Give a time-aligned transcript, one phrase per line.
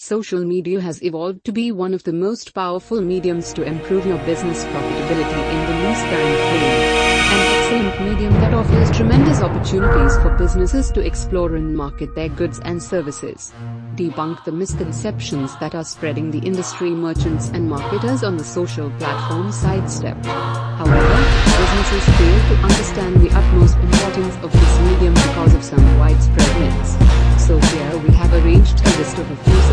[0.00, 4.18] Social media has evolved to be one of the most powerful mediums to improve your
[4.18, 7.08] business profitability in the least time frame.
[7.28, 12.60] An excellent medium that offers tremendous opportunities for businesses to explore and market their goods
[12.60, 13.52] and services.
[13.96, 19.50] Debunk the misconceptions that are spreading the industry merchants and marketers on the social platform
[19.50, 20.24] sidestep.
[20.24, 21.16] However,
[21.58, 27.18] businesses fail to understand the utmost importance of this medium because of some widespread myths.
[27.48, 29.67] So here we have arranged a list of a few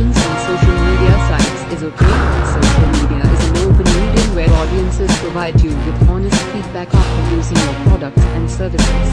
[0.00, 2.16] and on social media sites is okay.
[2.52, 7.56] Social media is an open medium where audiences provide you with honest feedback after using
[7.56, 9.08] your products and services.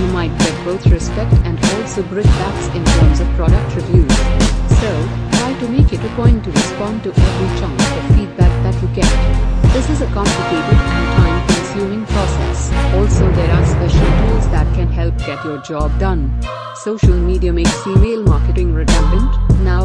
[0.00, 4.16] You might get both respect and also brickbats in terms of product reviews.
[4.82, 4.90] So,
[5.38, 8.88] try to make it a point to respond to every chunk of feedback that you
[8.88, 9.10] get.
[9.72, 12.72] This is a complicated and time-consuming process.
[12.94, 16.34] Also there are special tools that can help get your job done.
[16.74, 19.30] Social media makes email marketing redundant.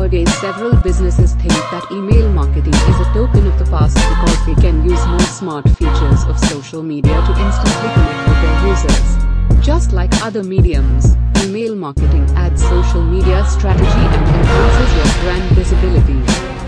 [0.09, 4.55] Nowadays several businesses think that email marketing is a token of the past because they
[4.55, 9.07] can use more smart features of social media to instantly connect with their users.
[9.63, 11.13] Just like other mediums,
[11.45, 16.17] email marketing adds social media strategy and enhances your brand visibility.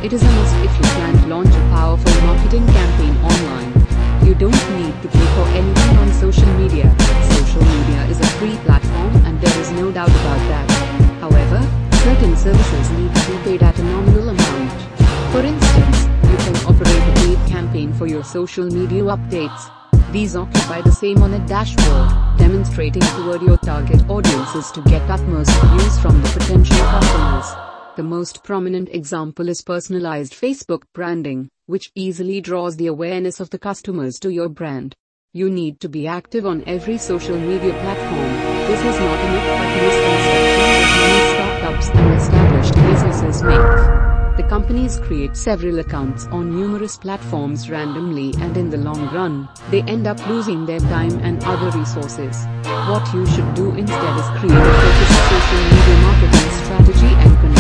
[0.06, 3.74] It is a must if you plan to launch a powerful marketing campaign online.
[4.22, 6.94] You don't need to pay for anything on social media.
[7.42, 10.51] Social media is a free platform and there is no doubt about that.
[18.32, 19.70] Social media updates.
[20.14, 25.52] These occupy the same on a dashboard, demonstrating toward your target audiences to get utmost
[25.52, 27.46] views from the potential customers.
[27.98, 33.60] The most prominent example is personalized Facebook branding, which easily draws the awareness of the
[33.60, 34.96] customers to your brand.
[35.34, 38.32] You need to be active on every social media platform.
[38.72, 44.01] This is not myth but misconception that many startups and established businesses make.
[44.38, 49.82] The companies create several accounts on numerous platforms randomly and in the long run, they
[49.84, 52.46] end up losing their time and other resources.
[52.88, 57.51] What you should do instead is create a focused social media marketing strategy and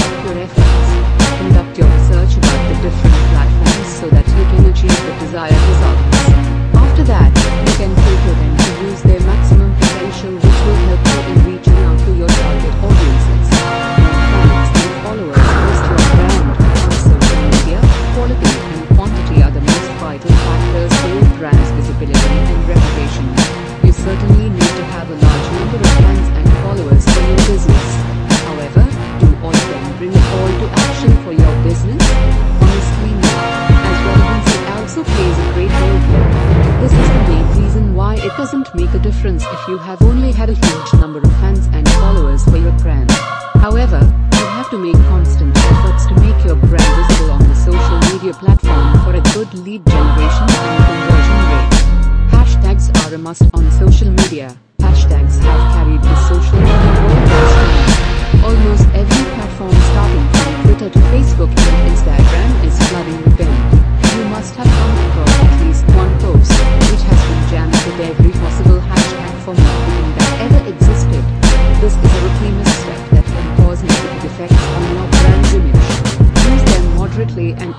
[22.11, 23.25] brand's and reputation.
[23.85, 27.87] You certainly need to have a large number of fans and followers for your business.
[28.47, 28.83] However,
[29.19, 32.01] do all of them bring a call to action for your business?
[32.61, 33.33] Honestly no,
[33.89, 36.29] as relevancy also plays a great role here.
[36.81, 40.31] This is the main reason why it doesn't make a difference if you have only
[40.31, 43.11] had a huge number of fans and followers for your brand.
[43.61, 43.99] However,
[44.33, 48.33] you have to make constant efforts to make your brand visible on the social media
[48.33, 51.10] platform for a good lead generation and conversion.
[53.31, 54.57] Must on social media.
[54.81, 55.80] Hashtags have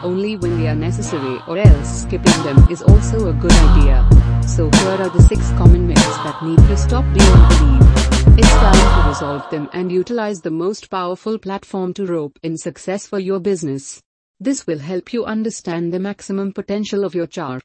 [0.02, 4.08] only when they are necessary or else skipping them is also a good idea.
[4.46, 8.38] So here are the 6 common myths that need to stop being believed.
[8.38, 13.06] It's time to resolve them and utilize the most powerful platform to rope in success
[13.06, 14.00] for your business.
[14.40, 17.60] This will help you understand the maximum potential of your chart.